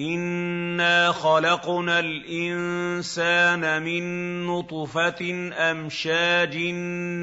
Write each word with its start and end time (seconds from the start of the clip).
انا 0.00 1.12
خلقنا 1.12 1.98
الانسان 1.98 3.82
من 3.82 4.46
نطفه 4.46 5.50
امشاج 5.70 6.56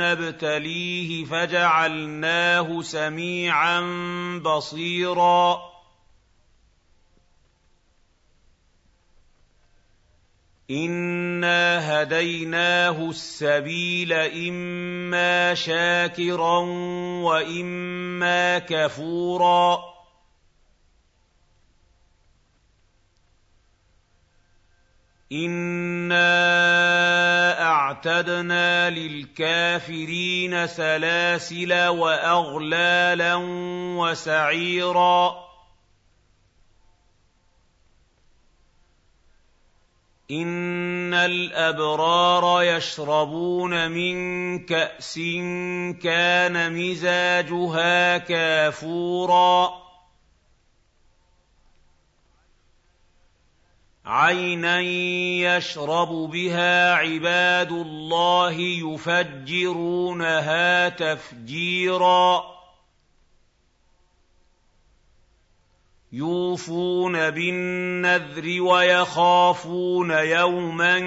نبتليه 0.01 1.25
فجعلناه 1.25 2.81
سميعا 2.81 3.81
بصيرا 4.45 5.61
انا 10.71 12.01
هديناه 12.01 13.09
السبيل 13.09 14.13
اما 14.13 15.53
شاكرا 15.53 16.59
واما 17.23 18.59
كفورا 18.59 19.94
انا 25.31 26.21
اعتدنا 27.61 28.89
للكافرين 28.89 30.67
سلاسل 30.67 31.87
واغلالا 31.87 33.35
وسعيرا 33.97 35.45
ان 40.31 41.13
الابرار 41.13 42.63
يشربون 42.63 43.91
من 43.91 44.59
كاس 44.65 45.19
كان 46.03 46.73
مزاجها 46.73 48.17
كافورا 48.17 49.84
عينا 54.05 54.79
يشرب 54.81 56.09
بها 56.09 56.93
عباد 56.93 57.71
الله 57.71 58.53
يفجرونها 58.93 60.49
تفجيرا 60.89 62.55
يوفون 66.11 67.29
بالنذر 67.29 68.61
ويخافون 68.61 70.11
يوما 70.11 70.97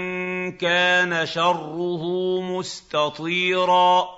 كان 0.50 1.26
شره 1.26 2.04
مستطيرا 2.40 4.17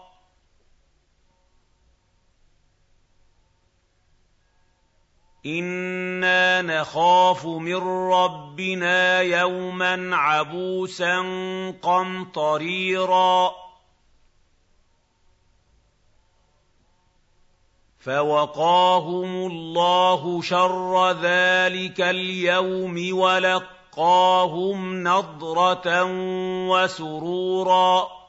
أنا 5.45 6.61
نخاف 6.61 7.45
من 7.45 7.83
ربنا 8.11 9.21
يوما 9.21 10.15
عبوسا 10.15 11.19
قمطريرا 11.81 13.51
فوقاهم 17.99 19.51
الله 19.51 20.41
شر 20.41 21.11
ذلك 21.11 22.01
اليوم 22.01 23.17
ولقاهم 23.17 25.03
نضره 25.03 26.03
وسرورا 26.69 28.20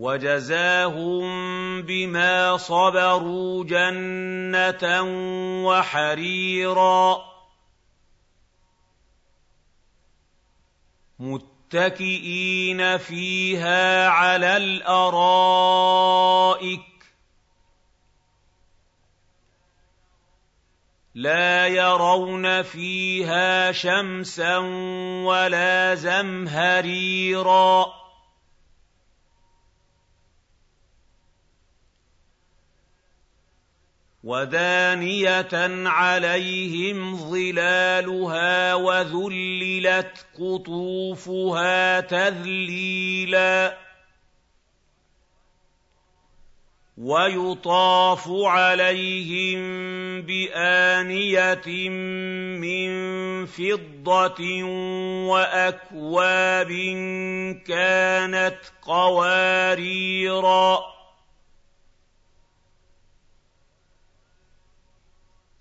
وجزاهم 0.00 1.22
بما 1.82 2.56
صبروا 2.56 3.64
جنة 3.64 5.02
وحريرا. 5.68 7.18
متكئين 11.18 12.98
فيها 12.98 14.08
على 14.08 14.56
الأرائك. 14.56 16.80
لا 21.14 21.66
يرون 21.66 22.62
فيها 22.62 23.72
شمسا 23.72 24.56
ولا 25.24 25.94
زمهريرا. 25.94 27.99
ودانيه 34.24 35.48
عليهم 35.88 37.16
ظلالها 37.16 38.74
وذللت 38.74 40.26
قطوفها 40.38 42.00
تذليلا 42.00 43.76
ويطاف 46.98 48.28
عليهم 48.28 49.60
بانيه 50.22 51.88
من 52.60 52.90
فضه 53.46 54.62
واكواب 55.28 56.68
كانت 57.66 58.58
قواريرا 58.82 60.80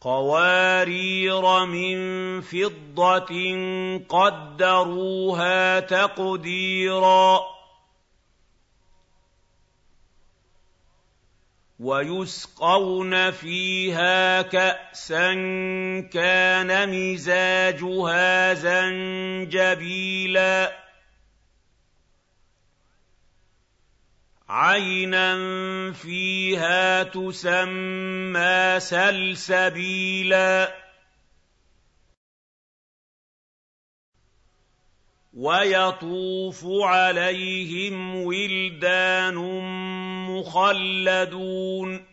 قوارير 0.02 1.66
من 1.66 2.42
فضة 2.42 3.32
قدروها 4.10 5.80
تقديرا 5.80 7.40
ويسقون 11.80 13.32
فيها 13.32 14.42
كأسا 14.42 15.34
كان 16.14 16.90
مزاجها 16.90 18.54
زنجبيلا 18.54 20.10
عينا 24.50 25.34
فيها 25.92 27.04
تسمى 27.04 28.80
سلسبيلا 28.80 30.76
ويطوف 35.34 36.66
عليهم 36.66 38.16
ولدان 38.16 39.36
مخلدون 40.30 42.06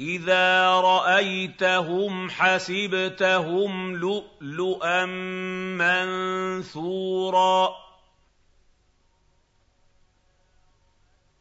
اذا 0.00 0.68
رايتهم 0.80 2.30
حسبتهم 2.30 3.96
لؤلؤا 3.96 5.04
منثورا 6.64 7.81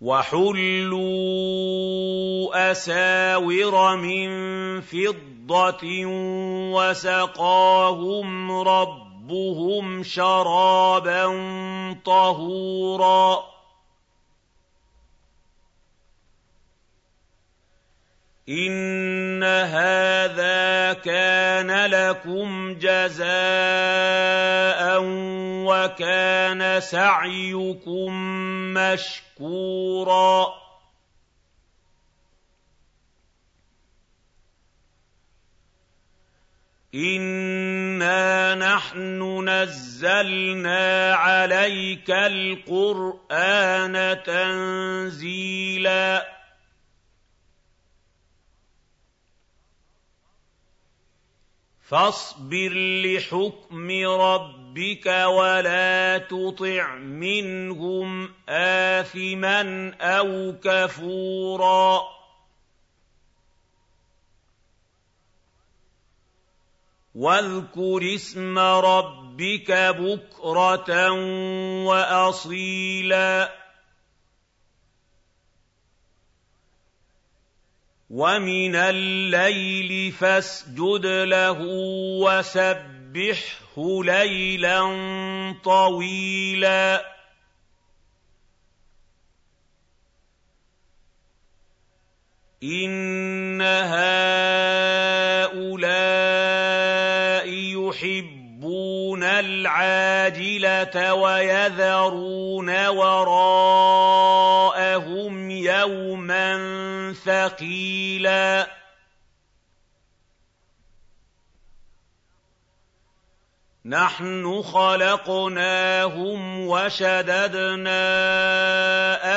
وَحُلُّوا 0.00 1.00
أَسَاوِرَ 2.70 3.96
مِن 3.96 4.28
فِضَّةٍ 4.80 5.84
وَسَقَاهُمْ 6.76 8.52
رَبُّهُمْ 8.52 10.02
شَرَابًا 10.02 11.24
طَهُورًا. 12.04 13.56
إِنَّ 18.48 19.42
هَٰذَا 19.42 20.92
كَانَ 20.92 21.86
لَكُمْ 21.90 22.74
جَزَاءً 22.78 23.26
وَكَانَ 25.84 26.80
سَعْيُكُم 26.80 28.12
مَّشْكُورًا. 28.74 30.54
إِنَّا 36.94 38.54
نَحْنُ 38.54 39.48
نَزَّلْنَا 39.48 41.14
عَلَيْكَ 41.14 42.10
الْقُرْآنَ 42.10 44.22
تَنزِيلًا. 44.22 46.36
فاصبر 51.88 52.72
لحكم 53.04 53.90
ربك 54.06 54.55
ولا 55.08 56.18
تطع 56.18 56.94
منهم 56.94 58.34
آثما 58.48 59.94
أو 60.00 60.54
كفورا 60.64 62.02
واذكر 67.14 68.14
اسم 68.14 68.58
ربك 68.58 69.72
بكرة 69.72 71.10
وأصيلاً 71.84 73.66
وَمِنَ 78.10 78.74
اللَّيْلِ 78.76 80.12
فَاسْجُدْ 80.12 81.06
لَهُ 81.06 81.58
وَسَبِّحْهُ 83.16 84.04
لَيْلًا 84.04 84.80
طَوِيلًا. 85.64 87.04
إِنَّ 92.62 93.62
هَٰؤُلَاءِ 93.62 93.96
يُحِبُّونَ 97.48 99.22
الْعَاجِلَةَ 99.22 101.14
وَيَذَرُونَ 101.14 102.86
وَرَاءَهُمْ 102.86 103.90
يَوْمًا 105.50 106.52
ثَقِيلًا. 107.24 108.85
نَحْنُ 113.86 114.62
خَلَقْنَاهُمْ 114.62 116.60
وَشَدَدْنَا 116.66 117.98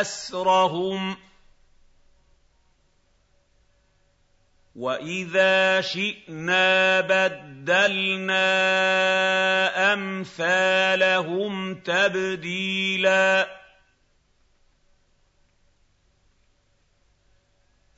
أَسْرَهُمْ 0.01 1.16
ۖ. 1.16 1.18
وَإِذَا 4.75 5.81
شِئْنَا 5.81 7.01
بَدَّلْنَا 7.01 8.44
أَمْثَالَهُمْ 9.94 11.75
تَبْدِيلًا. 11.75 13.60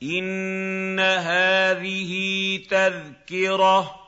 إِنَّ 0.02 1.00
هَٰذِهِ 1.00 2.12
تَذْكِرَةٌ 2.70 3.80
ۖ 3.82 4.01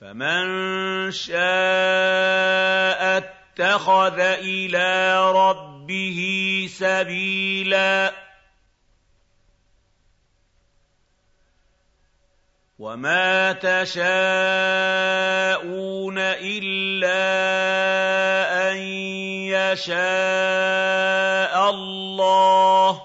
فَمَن 0.00 1.10
شَاءَ 1.10 1.38
اتَّخَذَ 3.18 4.18
إِلَىٰ 4.20 5.32
رَبِّهِ 5.32 6.20
سَبِيلًا 6.70 8.12
وَمَا 12.78 13.52
تَشَاءُونَ 13.52 14.06
إِلَّا 16.18 17.18
أَن 18.70 18.76
يَشَاءَ 19.50 19.98
اللَّهُ 21.70 22.92
ۚ 22.98 23.02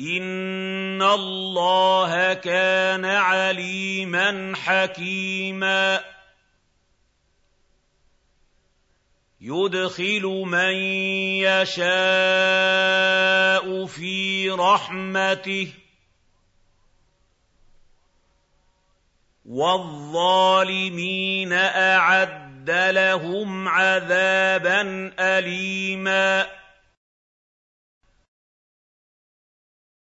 إِنَّ 0.00 1.02
اللَّهَ 1.02 1.91
كَانَ 2.34 3.04
عَلِيمًا 3.04 4.52
حَكِيمًا. 4.56 6.04
يُدْخِلُ 9.40 10.42
مَن 10.46 10.74
يَشَاءُ 11.42 11.86
فِي 13.86 14.50
رَحْمَتِهِ 14.50 15.64
ۚ. 15.64 15.68
وَالظَّالِمِينَ 19.44 21.52
أَعَدَّ 21.52 22.70
لَهُمْ 22.70 23.68
عَذَابًا 23.68 25.12
أَلِيمًا. 25.18 26.61